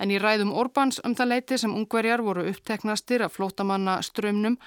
[0.02, 4.58] En í ræðum Orbáns um það leiti sem ungverjar voru uppteknastir af flótamanna strömnum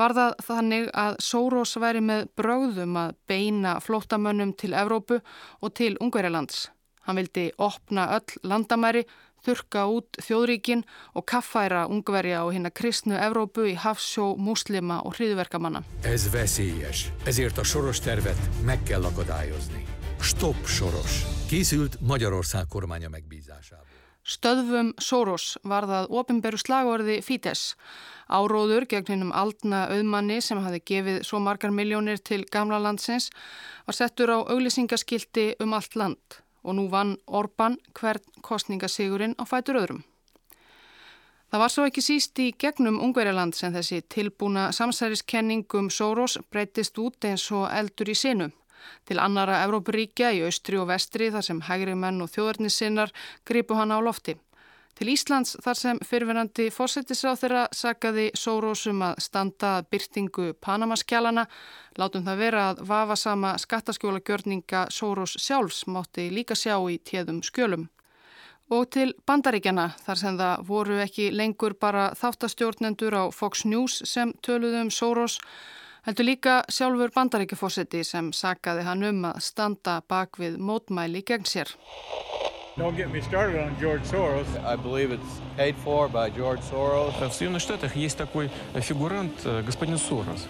[0.00, 5.20] var það þannig að Sórós væri með bröðum að beina flótamönnum til Evrópu
[5.60, 6.70] og til Ungverjalands.
[7.04, 9.04] Hann vildi opna öll landamæri
[9.44, 10.84] þurka út þjóðríkin
[11.16, 15.84] og kaffæra ungverja og hinna kristnu Evrópu í hafsjó, muslima og hriðverkamanna.
[16.04, 19.84] Ez veszélyes, ezért a soros tervet meg kell akadályozni.
[20.20, 21.24] Stop soros.
[21.48, 23.89] Készült Magyarország kormánya megbízásából.
[24.30, 27.74] Stöðvum Soros var það ofinberu slagorði Fítes.
[28.30, 33.26] Áróður gegn hennum aldna auðmanni sem hafi gefið svo margar miljónir til gamla landsins
[33.88, 39.80] var settur á auglýsingaskildi um allt land og nú vann Orban hvern kostningasigurinn á fætur
[39.82, 40.04] öðrum.
[41.50, 47.26] Það var svo ekki síst í gegnum Ungverjaland sem þessi tilbúna samsæriskenningum Soros breytist út
[47.26, 48.52] eins og eldur í sinu.
[49.08, 53.12] Til annara Evrópuríkja í austri og vestri þar sem hægri menn og þjóðarnissinnar
[53.44, 54.36] gripu hann á lofti.
[55.00, 61.46] Til Íslands þar sem fyrirverandi fórsetisráð þeirra sagaði Sórósum að standa byrtingu Panamaskjálana,
[61.96, 67.40] látum það vera að vafa sama skattaskjóla gjörninga Sórós sjálfs mátti líka sjá í téðum
[67.40, 67.88] skjölum.
[68.76, 74.36] Og til bandaríkjana þar sem það voru ekki lengur bara þáttastjórnendur á Fox News sem
[74.44, 75.40] töluðum um Sórós,
[76.05, 81.71] heldur líka sjálfur bandaríkjafórseti sem sagaði hann um að standa bak við mótmæli gegn sér.
[82.77, 84.47] Don't get me started on George Soros.
[84.65, 87.13] I believe it's paid for by George Soros.
[87.15, 88.49] В Соединенных Штатах есть такой
[88.81, 89.31] фигурант,
[89.65, 90.45] господин Сорос.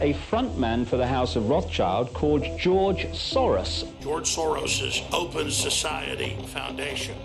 [0.00, 3.84] A frontman for the House of Rothschild called George Soros.
[4.00, 7.16] George Soros's Open Society Foundation.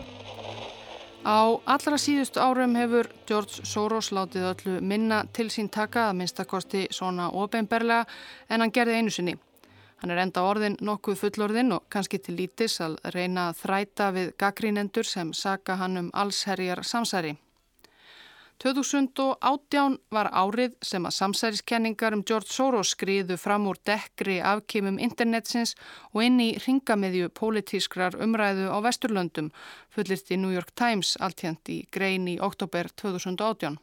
[1.21, 6.87] Á allra síðustu árum hefur George Soros látið öllu minna til sín taka að minnstakosti
[6.91, 8.07] svona ofinberlega
[8.49, 9.35] en hann gerði einu sinni.
[10.01, 14.33] Hann er enda orðin nokkuð fullorðin og kannski til lítis að reyna að þræta við
[14.41, 17.37] gaggrínendur sem saka hann um allsherjar samsæri.
[18.61, 25.73] 2018 var árið sem að samsæriskenningar um George Soros skriðu fram úr dekkri afkýmum internetsins
[26.13, 29.49] og inn í ringamiðju pólitískrar umræðu á Vesturlöndum,
[29.89, 33.81] fullist í New York Times alltjönd í grein í oktober 2018.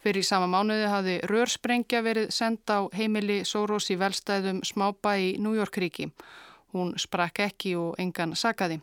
[0.00, 5.32] Fyrir í sama mánuði hafði rörsprengja verið senda á heimili Soros í velstæðum smábæ í
[5.36, 6.08] New York ríki.
[6.72, 8.80] Hún sprakk ekki og engan sakaði.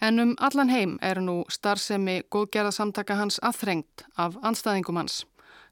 [0.00, 5.24] En um allan heim er nú starfsemi góðgerðarsamtaka hans aðþrengt af anstæðingum hans.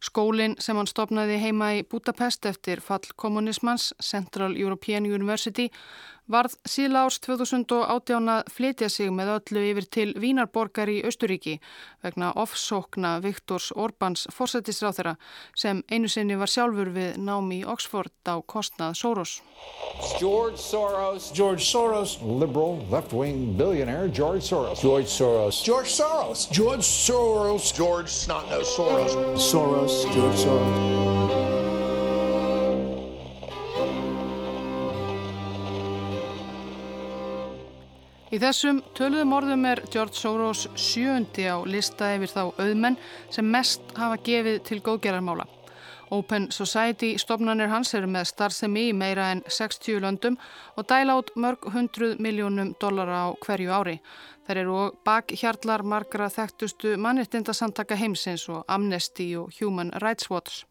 [0.02, 5.70] Skólinn sem hann stopnaði heima í Budapest eftir fall kommunismans, Central European University,
[6.30, 11.56] varð síðla árs 2018 að flytja sig með öllu yfir til Vínarborgar í Östuríki
[12.04, 15.16] vegna ofsókna Viktors Orbáns fórsættisráþara
[15.54, 19.40] sem einu sinni var sjálfur við námi í Oxford á kostnað Soros.
[20.20, 21.30] George Soros.
[21.32, 22.18] George Soros.
[22.22, 24.82] Liberal, left-wing billionaire George Soros.
[24.82, 25.62] George Soros.
[25.64, 26.48] George Soros.
[26.50, 27.72] George Soros.
[27.72, 29.14] George Snotnose Soros.
[29.50, 30.04] Soros.
[30.14, 31.25] George Soros.
[38.26, 42.96] Í þessum töluðum orðum er George Soros sjöndi á lista yfir þá auðmenn
[43.30, 45.46] sem mest hafa gefið til góðgerarmála.
[46.10, 50.40] Open Society stofnanir hans eru með starfsemi í meira en 60 löndum
[50.74, 54.00] og dæla át mörg hundruð miljónum dollara á hverju ári.
[54.46, 60.64] Þeir eru og bakhjarlar margra þekktustu mannirtindasamtaka heimsins og Amnesty og Human Rights Watch.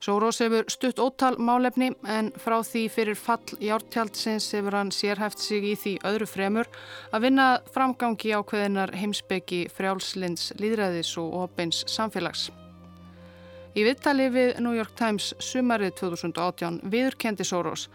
[0.00, 5.42] Sórós hefur stutt ótal málefni en frá því fyrir fall í ártjaldsins hefur hann sérhæft
[5.44, 6.68] sig í því öðru fremur
[7.12, 12.46] að vinna framgangi á hveðinar heimsbyggi frjálslinds, líðræðis og opins samfélags.
[13.76, 17.90] Í vittali við New York Times sumarið 2018 viðurkendi Sórós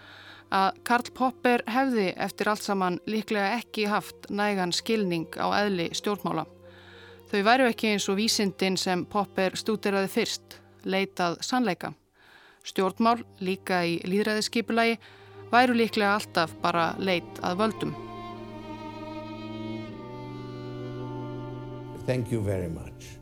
[0.53, 6.45] að Karl Popper hefði eftir allt saman líklega ekki haft nægan skilning á eðli stjórnmála.
[7.33, 11.93] Þau væru ekki eins og vísindin sem Popper stúdiraði fyrst leitað sannleika.
[12.65, 14.97] Stjórnmál, líka í líðræðiskipulagi,
[15.51, 17.95] væru líklega alltaf bara leit að völdum.
[22.05, 23.14] Thank you very much.